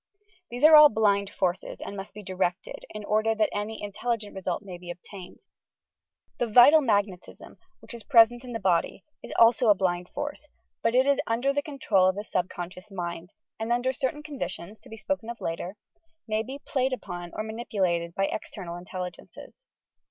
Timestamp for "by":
18.15-18.25